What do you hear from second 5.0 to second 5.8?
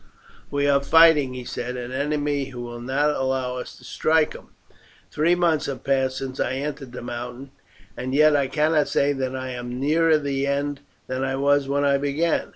Three months